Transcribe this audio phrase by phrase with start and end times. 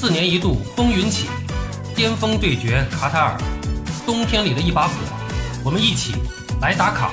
[0.00, 1.26] 四年一度风云起，
[1.96, 3.36] 巅峰对决卡塔尔，
[4.06, 4.94] 冬天里的一把火，
[5.64, 6.14] 我们一起
[6.60, 7.12] 来打卡。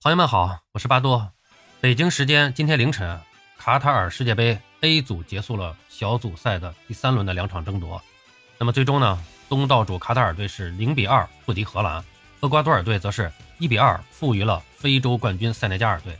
[0.00, 1.30] 朋友们好，我是巴多。
[1.80, 3.20] 北京时间今天凌晨，
[3.56, 8.02] 卡塔尔世界杯 A 组结束了小组赛的第三轮的两场争夺。
[8.58, 9.16] 那么最终呢，
[9.48, 12.04] 东道主卡塔尔队是零比二不敌荷兰，
[12.40, 13.30] 厄瓜多尔队则是
[13.60, 16.18] 一比二负于了非洲冠军塞内加尔队。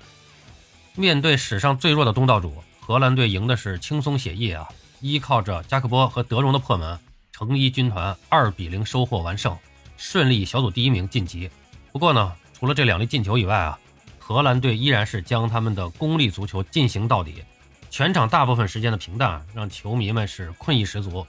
[0.95, 4.69] 面对史上最弱的东道主，荷兰队赢的是轻松写意啊！
[5.01, 6.99] 依靠着加克波和德容的破门，
[7.33, 9.57] 成衣军团二比零收获完胜，
[9.97, 11.51] 顺利小组第一名晋级。
[11.93, 13.79] 不过呢，除了这两粒进球以外啊，
[14.19, 17.43] 荷兰队依然是将他们的功利足球进行到底。
[17.89, 21.27] 全场大部分时间的平淡让球迷们是困意十足。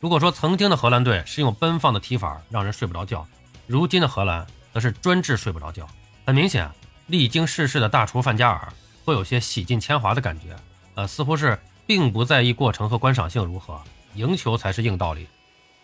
[0.00, 3.24] 如果说曾经的荷兰队是用奔放的踢法让人睡不着觉，
[3.68, 5.88] 如今的荷兰则是专治睡不着觉。
[6.26, 6.68] 很明显，
[7.06, 8.72] 历经世事的大厨范加尔。
[9.04, 10.56] 会有些洗尽铅华的感觉，
[10.94, 13.80] 呃，似乎是并不在意过程和观赏性如何，
[14.14, 15.28] 赢球才是硬道理。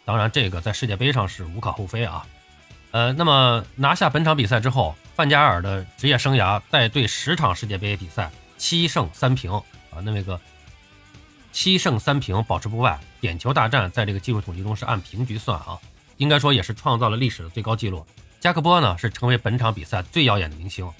[0.05, 2.27] 当然，这个在世界杯上是无可厚非啊。
[2.93, 10.41] 呃，那么拿下本场比赛之后，范加尔的职业生涯带队十场世界杯比赛，七胜三平啊，那那个
[11.53, 15.79] 七胜三平保持不败，点球大战在这个技术统计中是按平局算啊，
[16.17, 18.05] 应该说也是创造了历史的最高纪录。
[18.41, 20.91] 加克波呢是成为本场比赛最耀眼的明星。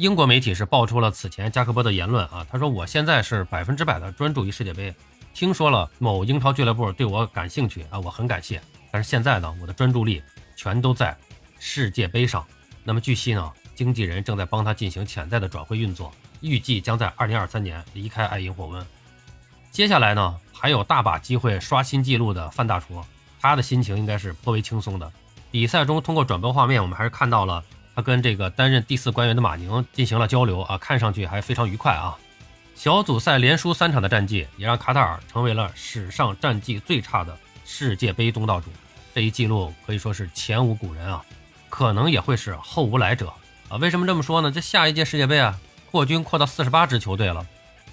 [0.00, 4.94] 英国媒体是爆出了此前加克波的言论啊，他说我现在是百分之百的专注于世界杯，
[5.34, 10.22] 听说了某英超俱乐部对我感兴趣啊，我很感谢，但是现在呢，我的专注力
[10.56, 11.14] 全都在
[11.58, 12.42] 世界杯上。
[12.82, 18.82] 那么据悉呢，经纪人正在帮他进行潜在的转会运作，预计将在二零二三年离开爱因霍温。
[19.70, 23.04] 接下来呢，还有大把机会刷新纪录的范大厨，
[23.38, 25.12] 他的心情应该是颇为轻松的。
[25.50, 27.62] 比赛中通过转播画面，我们还是看到了。
[27.94, 32.16] 他跟这个担任第四官员的马宁进行了交流啊，看上去还非常愉快啊。
[32.74, 38.70] 小组赛连输三场的战绩，也让卡塔尔成为了史上战绩最差的世界杯东道主。
[39.14, 41.22] 这一记录可以说是前无古人啊，
[41.68, 43.32] 可能也会是后无来者
[43.68, 43.76] 啊。
[43.76, 44.50] 为什么这么说呢？
[44.50, 45.58] 这下一届世界杯啊，
[45.90, 47.44] 扩军扩到四十八支球队了，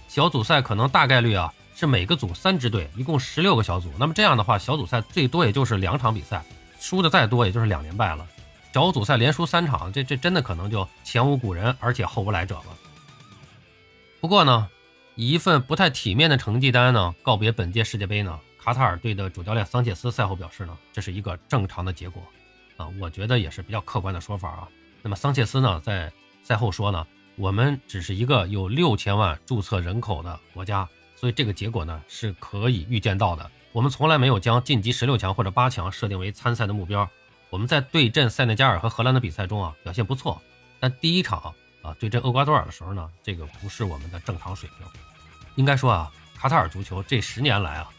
[0.08, 3.92] 小组赛可能大概率啊是每个组三支队，一共十六个小组。
[4.00, 6.42] 那么这样的话，小组赛最多也就是两场比赛，
[6.80, 8.26] 输的再多也就是两连败了。
[8.78, 12.78] 小组赛连输三场，这这真的可能就前无古人，而且后无来者了。
[14.22, 14.70] 不过呢，
[15.16, 22.22] 以一份不太体面的成绩单呢告别本届世界杯呢，卡塔尔队的主教练桑切斯赛后表示呢，这是一个正常的结果
[22.78, 24.68] 啊，我觉得也是比较客观的说法啊。
[25.02, 33.50] 那么桑切斯呢在赛后说呢，我们只是一个有六千万注册人口的国家，所以这个结果呢是可以预见到的。
[33.72, 37.10] 我们从来没有将晋级十六强或者八强设定为参赛的目标。
[37.50, 40.42] 我们在对阵塞内加尔和荷兰的比赛中啊，表现不错。
[40.80, 44.88] 但第一场啊，对阵厄瓜多尔的时候呢，这个不是我们的正常水平。
[45.56, 47.90] 应该说啊，卡塔尔足球这十年来啊，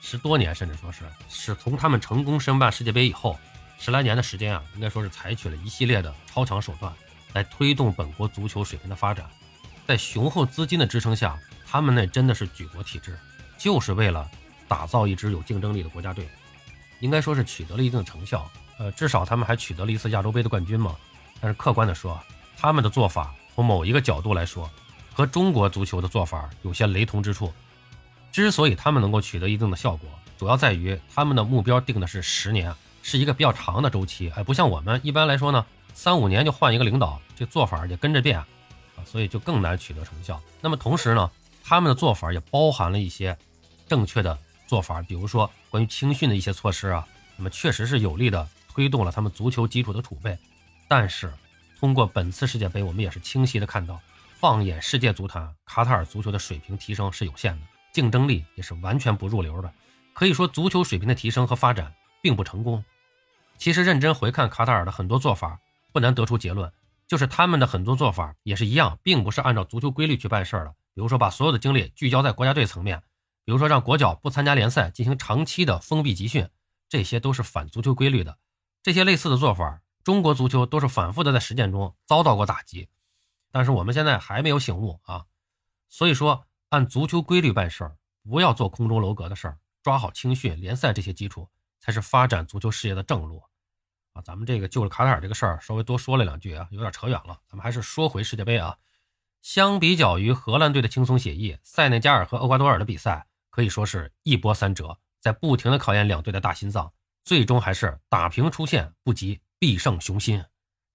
[0.00, 3.38] 十多年甚至说是是从他们成功申办世界杯以后，
[3.78, 6.92] 十来年的时间啊，应该说是采取了一系列的超强手段
[7.34, 9.28] 来推动本国足球水平的发展。
[9.86, 13.18] 在雄厚资金的支撑下，他们那真的是举国体制，
[13.58, 14.28] 就是为了
[14.66, 16.26] 打造一支有竞争力的国家队。
[17.04, 18.50] 应该说是取得了一定成效。
[18.78, 20.96] 呃，至少他们还取得了一次亚洲杯的冠军嘛。
[21.38, 22.18] 但是客观的说，
[22.56, 24.68] 他们的做法从某一个角度来说，
[25.12, 27.52] 和中国足球的做法有些雷同之处。
[28.32, 34.32] 之所以他们能够取得一定的效果，主要在于他们的目标定的是十年，是一个比较长的周期。
[34.34, 38.46] 哎，不像我们一般来说呢，三五年就换一个领导，这做法也跟着变啊，
[39.04, 40.40] 所以就更难取得成效。
[40.62, 41.30] 那么同时呢，
[41.62, 43.36] 他们的做法也包含了一些
[43.86, 44.36] 正确的
[44.66, 48.48] 做法，比如说关于青训的一些措施啊，那么确实是有力的。
[48.74, 50.36] 推动了他们足球基础的储备，
[50.88, 51.32] 但是
[51.78, 54.00] 通过本次世界杯，我们也是清晰的看到，
[54.34, 57.60] 放眼世界足坛，卡塔尔足球的水平提升是有限的，
[57.92, 59.72] 竞争力也是完全不入流的。
[60.12, 62.84] 可以说，足球水平的提升和发展并不成功。
[63.58, 65.56] 其实，认真回看卡塔尔的很多做法，
[65.92, 66.68] 不难得出结论，
[67.06, 70.74] 就是他们的很多做法也是一样，并不是按照足球规律去办事儿的。
[70.96, 73.00] 比如说，把所有的精力聚焦在国家队层面，
[73.44, 76.48] 比如说让国脚不参加联赛，进行长期的封闭集训，
[76.88, 78.38] 这些都是反足球规律的。
[78.82, 82.88] 这些类似的做法，中国足球都是反复的在实践中遭到过打击，
[83.50, 85.26] 但是我们现在还没有醒悟啊。
[85.88, 91.48] 所以说，按足球规律办事儿，不要做空中楼阁的事儿，抓好青训、联赛这些基础，
[91.80, 93.42] 才是发展足球事业的正路
[94.12, 94.22] 啊。
[94.22, 97.40] 咱们这个就着卡塔尔这个事儿稍微多说了两句啊，有点扯远了。
[97.46, 98.78] 咱们还是说回世界杯啊。
[99.40, 106.92] 相比较于荷兰队的轻松写意，塞内加尔和厄瓜多尔的比赛可以说是一波三折，在不停的考验两队的大心脏。
[107.22, 110.44] 最终还是打平出线，不及必胜雄心。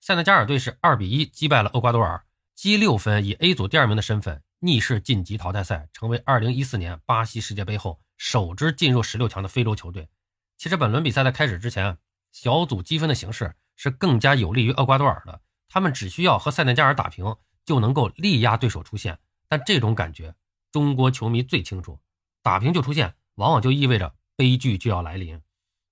[0.01, 2.25] 塞内加尔队是二比一击败了厄瓜多尔，
[2.55, 10.09] 积六分，以 A 组第二名的身份逆势晋级淘汰赛，成为2014年巴西世界杯后首支进入十六强的非洲球队。
[10.57, 11.97] 其实本轮比赛在开始之前，
[12.33, 15.39] 小组积分的形势是更加有利于厄瓜多尔的，
[15.69, 19.17] 他们只需要和塞内加尔打平就能够力压对手出线。
[19.47, 20.35] 但这种感觉，
[20.73, 21.99] 中国球迷最清楚，
[22.41, 25.41] 打平就出线，往往就意味着悲剧就要来临。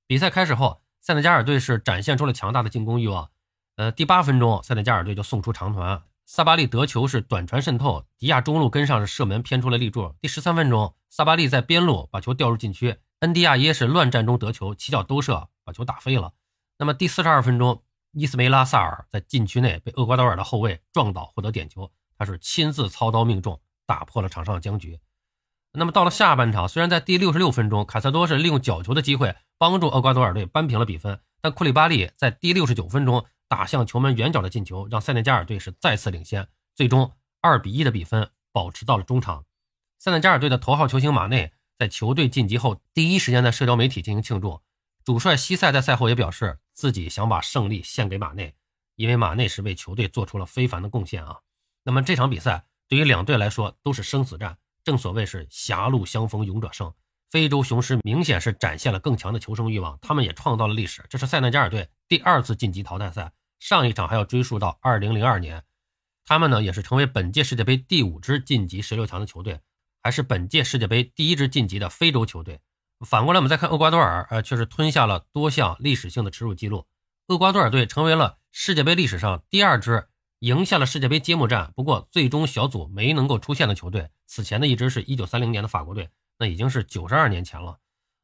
[0.05, 3.29] 比赛开始后，塞内加尔队是展现出了强大的进攻欲望。
[3.75, 6.03] 呃，第八分钟，塞内加尔队就送出长传。
[6.25, 10.13] 萨巴利得球是短传渗透，迪亚中路跟上是射门偏出了立柱。
[10.19, 16.33] 第十三分钟，萨巴利在边路把球调入禁区，恩迪亚耶是乱战中得球，起脚兜射把球打飞了。
[16.79, 24.99] 那么第四十二分钟，伊斯梅拉萨尔在禁区内被厄瓜多尔的后卫撞倒获得点球，他是亲自操刀命中，打破了场上的僵局。
[25.77, 33.25] 那么到了下半场，虽然在第六十六分钟，卡塞多是利用角球的机会帮助厄瓜多尔队扳平了比分，但库里巴利在第六十九分钟。
[33.49, 39.45] 打向球门远角的进球，让塞内加尔队是再次领先，最终二比一的比分保持到了中场。
[39.97, 44.59] 塞内加尔队的头号球星马内在球队晋级后，第一时间在社交媒体进行庆祝。
[45.05, 48.53] 主帅西塞在赛后也表示，自己想把胜利献给马内，
[48.97, 51.37] 因为马内是为球队做出了非凡的贡献啊。
[51.85, 54.57] 那么这场比赛对于两队来说都是生死战，
[54.87, 56.93] 正所谓是狭路相逢勇者胜。
[57.29, 63.33] 非洲雄狮明显是展现了更强的求生欲望，他们也创造了历史，这是塞内加尔队第二次晋级淘汰赛。
[63.59, 65.61] 上一场还要追溯到二零零二年，
[66.23, 69.59] 他们呢也是成为本届世界杯第五支晋级十六强的球队，
[70.01, 72.61] 还是本届世界杯第一支晋级的非洲球队。
[73.05, 76.85] 反过来，我们再看厄瓜多尔，呃，却是吞下了多项历史性的耻辱记录。
[77.27, 80.07] 厄瓜多尔队成为了世界杯历史上第二支
[80.39, 84.11] 赢下了世界杯揭幕战，不过最终小组没能够出线的球队。
[84.27, 87.79] 此前的一支是一九三零年的法国队，那已经是九十二年前了。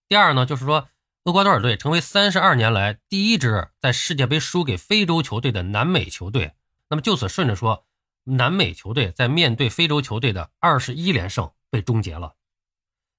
[0.07, 0.89] 第二呢，就是说。
[1.25, 6.51] 厄瓜多尔队成为三十二年来第一支在世界杯输给非洲球队的南美球队。
[6.89, 7.85] 那么就此顺着说，
[8.25, 12.35] 南美球队在面对非洲球队的二十一连胜被终结了。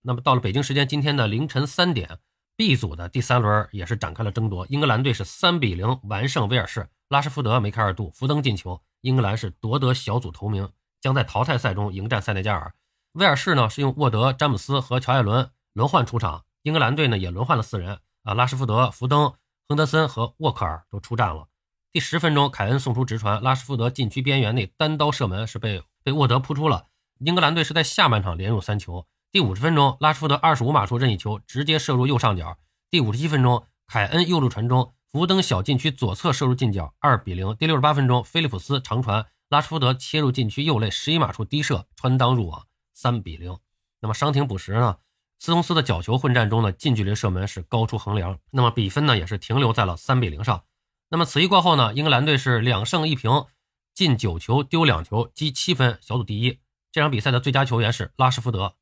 [0.03, 2.19] 那么到了北京时间今天的凌晨三点
[2.59, 4.67] ，B 组的第三轮也是展开了争夺。
[4.69, 10.69] 英格兰队是三比零完胜威尔士，拉什福德、梅开二度，福登进球，英格兰是夺得小组头名，
[11.05, 12.73] 将在淘汰赛中迎战塞内加尔。
[13.13, 16.45] 威尔士呢是用沃德、詹姆斯和乔艾伦轮换出场。
[16.63, 19.35] 英格兰队呢也轮换了四人啊，拉什福德、福登、
[19.69, 21.49] 亨德森和沃克尔都出战了。
[21.93, 26.87] 第十分钟，凯恩送出直传，拉什福德禁区边缘内单刀射门是被被沃德扑出了。
[27.19, 29.07] 英格兰队是在下半场连入三球。
[29.31, 32.57] 第五十分钟，拉什福德二十五码处任意球直接射入右上角。
[32.89, 37.55] 第五十七分钟，凯恩右路传中，福登小禁区左侧射入近角，二比零。
[37.57, 43.57] 第六十八分钟，菲利普斯长传，拉什福德切入禁区右肋十一码处低射穿裆入网，三比零。
[44.01, 44.97] 那么伤停补时呢？
[45.39, 50.65] 斯通斯的角球混战中呢，近距离射门是高出横梁，那么比分呢也是停留在了三比零上。
[51.09, 53.47] 那么此役过后呢，英格兰队是两胜一平，
[53.95, 56.59] 进九球丢两球，积七分，小组第一。
[56.91, 58.75] 这场比赛的最佳球员是拉什福德，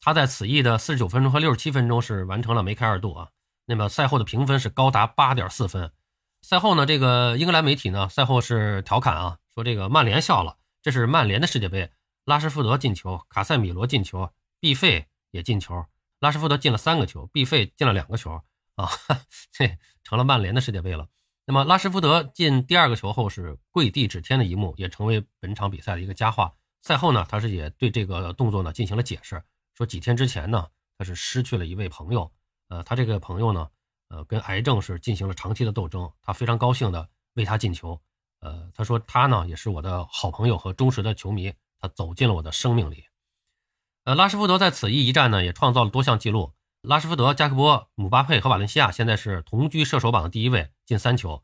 [0.00, 3.28] 他在此役的四十九分钟和六十七分钟是完成了梅开二度啊。
[3.66, 5.92] 那么赛后的评分是高达八点四分。
[6.42, 11.90] 赛后呢，这个英格兰媒体呢赛后是调侃啊，说这个曼联笑了，这是曼联的世界杯，
[12.24, 14.30] 拉什福德进球，卡塞米罗进球，
[14.60, 15.08] 毕费。
[15.32, 15.84] 也进球，
[16.20, 18.40] 拉什福德进了三个球，毕费进了两个球
[18.76, 18.88] 啊，
[19.52, 21.08] 这成了曼联的世界杯了。
[21.44, 26.54] 那么拉什福德进第二个球后是跪地指天的一幕，也成为本场比赛的一个佳话。
[26.80, 29.42] 赛后呢，他是也对这个动作呢进行了解释，
[29.74, 32.32] 说几天之前呢，他是失去了一位朋友，
[32.68, 33.68] 呃，他这个朋友呢，
[34.08, 38.00] 呃，跟癌症是进行了长期的斗争，他非常高兴的为他进球，
[38.40, 43.04] 呃，他说他呢也是我的好朋友和忠实的球迷，他走进了我的生命里。
[44.04, 46.52] 呃，拉什福德在此役一战呢，也创造了多项纪录。
[46.82, 51.42] 拉什福德、加克波、姆巴佩和瓦伦西亚现在是同居射手榜的第一位，进三球。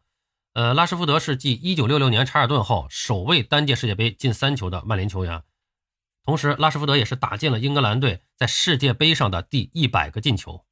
[0.52, 5.42] 呃，拉什福德是继1966年查尔顿后首位单届世界杯进三球的曼联球员。
[6.24, 10.64] 同时，拉什福德也是打进了英格兰队在世界杯上的第一百个进球。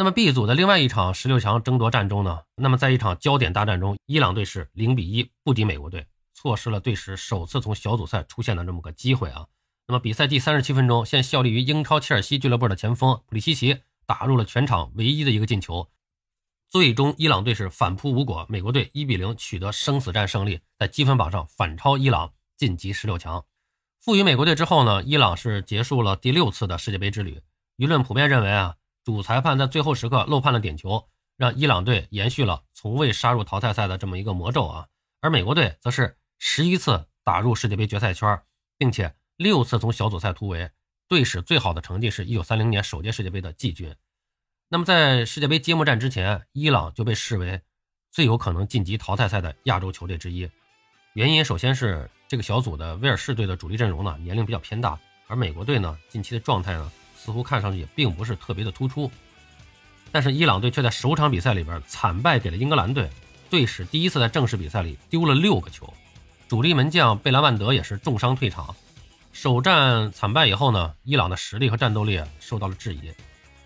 [0.00, 9.46] 那么 B 组的另外一场十六强争夺战中呢，那么在一场焦点大战中，伊朗队是零比一不敌美国队，错失了队史首次从小组赛出现的这么个机会啊。
[9.88, 15.90] 那么比赛第三十七分钟，现效力于英超切尔西俱乐部的前锋普利西奇打入了全场唯一的一个进球，
[16.70, 23.44] 最终伊朗队是反扑无果，美国队一比零取得生死战胜利，在积分榜上反超伊朗晋级十六强。
[24.00, 27.42] 负于美国队之后呢，伊朗是结束了第六次的世界杯之旅。
[27.76, 28.76] 舆论普遍认为啊，
[29.10, 34.86] 主裁判在最后时刻漏判了点球，让伊朗队延续了从未杀入淘汰赛的这么一个魔咒啊。
[35.20, 38.40] 而美国队则是十一次打入世界杯决赛圈，
[38.78, 39.14] 并且。
[39.40, 40.70] 六次从小组赛突围，
[41.08, 43.96] 队史最好的成绩是一九三零年首届世界杯的季军。
[44.68, 47.62] 那么在世界杯揭幕战之前，伊朗就被视为
[48.12, 50.46] 最有可能晋级淘汰赛的亚洲球队之一。
[51.14, 59.10] 原因首先是这个小组的威尔士队的主力阵容呢年龄比较偏大，而美国队呢近期的状态呢似乎看上去也并不是特别的突出。
[60.10, 63.10] 但是伊朗队却在首场比赛里边惨败给了英格兰队，
[63.50, 65.92] 队史第一次在正式比赛里丢了六个球，
[66.48, 68.74] 主力门将贝兰万德也是重伤退场。
[69.32, 73.12] 首战惨败以后呢，伊朗的实力和战斗力受到了质疑。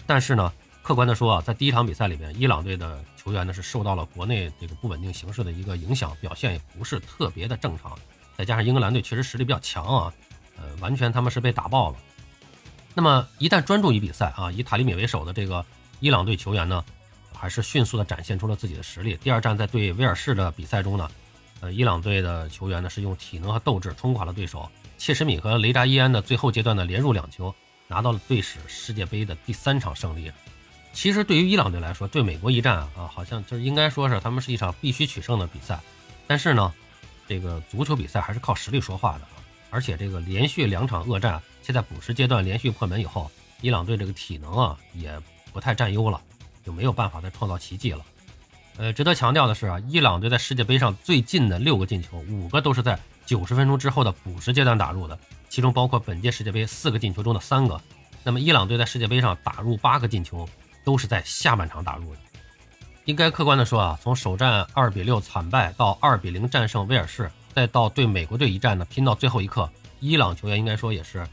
[0.07, 7.97] 但是呢，客观的说啊，在第一场比赛里边，伊朗队的球员呢是受到了国内这个不稳定形势的一个影响，表现也不是特别的正常。
[8.37, 10.13] 再加上英格兰队确实实力比较强啊，
[10.59, 11.97] 呃，完全他们是被打爆了。
[12.95, 15.65] 那么一旦专注于比赛啊，以塔利米为首的这个。
[16.01, 16.85] 伊朗队球员呢，
[17.33, 19.17] 还是迅速的展现出了自己的实力。
[19.23, 21.11] 第二战在对威尔士的比赛中呢，
[21.61, 24.69] 呃，伊朗队的球员呢是用体能和斗志冲垮了对手。
[24.99, 27.55] 切什米和雷扎伊安的最后阶段的连入两球，
[27.89, 30.31] 拿到了队史世界杯的第三场胜利。
[30.93, 35.81] 其实对于伊朗队来说，对美国一战啊，好像就是应该说是他们是一场必须取胜的比赛。
[36.27, 36.71] 但是呢，
[37.27, 39.41] 这个足球比赛还是靠实力说话的啊。
[39.71, 43.29] 而且这个连续两场恶战，现在补时阶段连续破门以后，
[43.61, 45.21] 伊朗队这个体能啊也。
[45.53, 46.21] 不太占优了，
[46.67, 48.05] 就没有办法再创造奇迹了。
[48.77, 55.17] 呃，值得强调的是啊，伊朗队在世界杯上最近的六个进球，五个都是在九十分钟之后的补时阶段打入的，
[55.49, 57.81] 其中包括本届世界杯四个进球中的三个。
[58.25, 60.45] 那么，伊朗队在世界杯上打入八个进球，
[60.85, 62.21] 都是在下半场打入的。
[63.05, 71.25] 应该客观的说啊，从首战二比六惨败到二比零战胜威尔士，再到对美国队一战呢拼到最后一刻，伊朗球员应该说也是。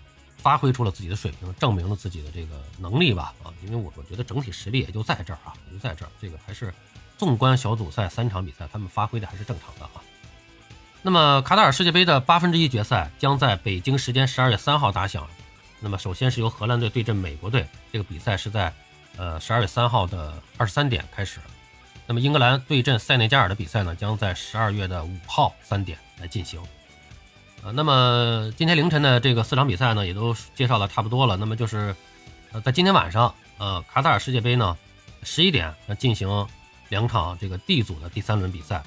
[0.41, 3.53] 发挥出了自己的水平，证明了自己的这个能力吧啊！
[3.63, 6.10] 因为我我觉得整体实力也就在这儿啊，也就在这儿。
[6.19, 6.74] 这个还是
[7.17, 10.01] 纵观小组赛三场比赛，他们发挥的还是正常的啊。
[11.03, 15.27] 那么卡塔尔世界杯的八分之一决赛将在北京时间十二月三号打响。
[15.79, 18.74] 那么首先是由荷兰队对阵美国队，这个比赛是在
[19.17, 21.39] 呃十二月三号的二十三点开始。
[22.07, 26.60] 那么英格兰对阵塞内加尔的比赛呢，将在十二月的五号三点来进行。
[27.63, 31.38] 呃，那么今天凌晨的这个四场比赛呢，也都介绍的差不多了。
[31.38, 31.96] 那么就是，
[32.51, 34.75] 呃，在今天晚上，呃，卡塔尔世界杯呢，
[35.22, 36.48] 十一点要进行
[36.89, 38.84] 两场这个 D 组的第三轮比赛。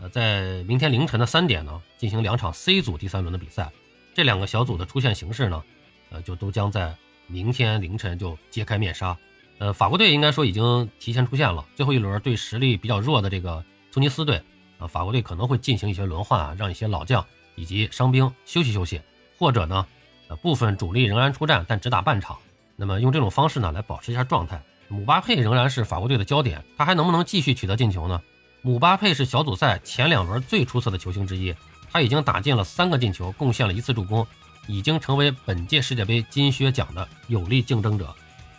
[0.00, 3.70] 呃，在明天凌晨的三点呢，进行两场 C 组第三轮的比赛。
[4.12, 5.62] 这两个小组的出线形势呢，
[6.10, 6.92] 呃，就都将在
[7.28, 9.16] 明天凌晨就揭开面纱。
[9.58, 14.42] 呃，法国队应该说已经提前出现了，最后一轮对实力比较弱的这个突尼斯队，
[14.78, 17.24] 啊，法国队可能会进行一些轮换啊，让一些老将。
[17.56, 19.00] 以及伤兵休息休息，
[19.38, 19.84] 或者呢，
[20.28, 22.38] 呃，部分主力仍然出战，但只打半场。
[22.76, 24.62] 那么用这种方式呢，来保持一下状态。
[24.88, 28.22] 姆巴佩仍然是法国队的焦点，他还能不能继续取得进球呢？
[28.62, 31.54] 姆巴佩是小组赛前两轮最出色的球星之一，
[31.90, 34.26] 他已经打进了三个进球，贡献了一次助攻，
[34.68, 38.14] 已经成为本届世界杯金靴奖的有力竞争者。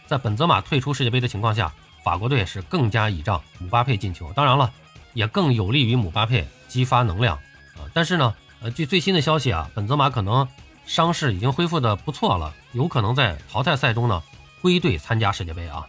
[0.06, 1.72] 在本泽马退出世界杯的情况下，
[2.04, 4.72] 法国队是更加倚仗姆巴佩进球，当然了，
[5.14, 7.38] 也更有利于姆巴佩激发能量
[7.76, 7.86] 啊。
[7.94, 8.34] 但是呢？
[8.60, 10.48] 呃，据最新的消息啊，本泽马可能
[10.86, 14.24] 伤势已经恢复的不错了，有可能在淘汰赛中呢
[14.62, 15.86] 归队参加世界杯啊。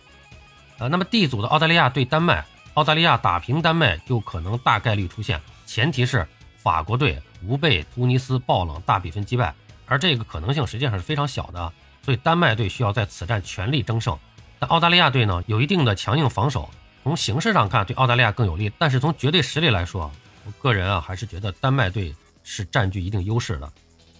[0.79, 2.45] 呃，那么 D 组的澳大利亚对丹麦，
[2.75, 9.55] 澳大利亚打平丹麦就可能大概率出现，前提是法国队不被突尼斯爆冷大比分击败，
[9.87, 11.73] 而这个可能性实际上是非常小的，
[12.03, 14.17] 所以丹麦队需要在此战全力争胜。
[14.59, 16.69] 但澳大利亚队呢有一定的强硬防守，
[17.03, 20.11] 从形势上看对澳大利亚更有利，但是从绝对实力来说，
[20.45, 22.15] 我个人啊还是觉得丹麦队。
[22.49, 23.71] 是占据一定优势的。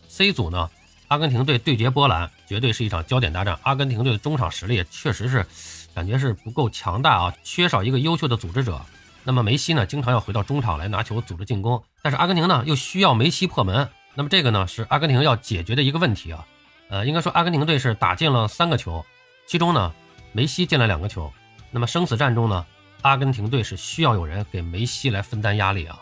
[0.07, 0.69] C 组呢，
[1.09, 3.59] 阿根廷队对决波兰，绝对是一场焦点大战。
[3.63, 5.47] 阿根廷队的中场实力确实是
[5.95, 8.79] 感觉是不够强大啊，缺少一个优秀的组织者。
[9.25, 13.89] 那么梅西呢，经常要回到中场来拿球组织进攻，但是阿根廷呢又需要梅西破门。
[14.15, 16.47] 那么这个呢是阿根廷要解决的一个问题啊。
[16.91, 19.05] 呃，应该说阿根廷队是打进了三个球，
[19.47, 19.95] 其中呢
[20.33, 21.33] 梅西进了两个球。
[21.71, 22.67] 那么生死战中呢，
[23.03, 25.99] 阿根廷队是需要有人给梅西来分担压力啊。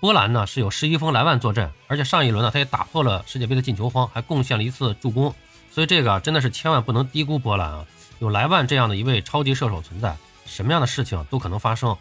[0.00, 5.34] 波兰呢是有十一锋莱万坐镇，而且上一轮呢他也打破了世界杯的进球荒，还贡献了一次助攻，
[5.72, 7.84] 所以这个真的是千万不能低估波兰啊！
[8.20, 11.96] 有莱万这样的一位超级射手存在，什么样的事情都可能发生。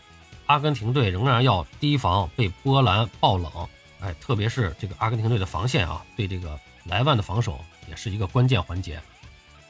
[0.45, 3.51] 阿根廷队仍然要提防被波兰爆冷，
[3.99, 9.01] 哎，特别是这个阿根廷队的防线啊，对这个莱万的防守也是一个关键环节。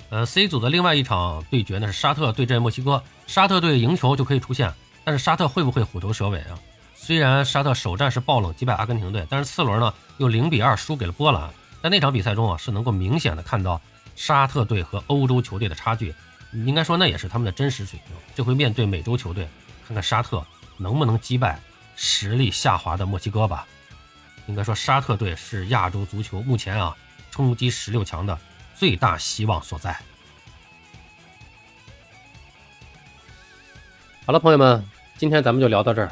[0.09, 6.59] 呃，C 组的另外一场对决呢是沙特对阵墨西哥，沙特队赢球就可以出线，但是沙特会不会虎头蛇尾啊？
[6.99, 11.49] 虽然沙特首战是爆冷击败阿根廷队，但是次轮呢又零比二输给了波兰。
[11.81, 13.79] 在那场比赛中啊，是能够明显的看到
[14.15, 16.13] 沙特队和欧洲球队的差距。
[16.51, 18.15] 应该说那也是他们的真实水平。
[18.35, 19.47] 这回面对美洲球队，
[19.87, 21.61] 看看沙特能不能击败
[21.95, 23.65] 实力下滑的墨西哥吧。
[24.47, 26.97] 应该说沙特队是亚洲足球目前啊
[27.31, 28.37] 冲击十六强的
[28.75, 29.97] 最大希望所在。
[34.25, 34.83] 好了，朋友们，
[35.17, 36.11] 今天咱们就聊到这儿。